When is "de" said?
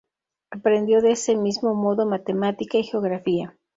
1.03-1.11